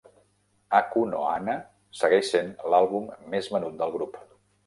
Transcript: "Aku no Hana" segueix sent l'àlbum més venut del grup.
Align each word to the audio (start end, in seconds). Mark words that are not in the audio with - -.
"Aku 0.77 1.01
no 1.09 1.19
Hana" 1.31 1.53
segueix 1.99 2.31
sent 2.35 2.49
l'àlbum 2.75 3.05
més 3.35 3.53
venut 3.57 3.79
del 3.83 3.97
grup. 3.99 4.19